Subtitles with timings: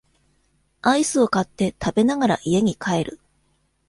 [0.81, 3.19] アイスを買って食べながら家に帰る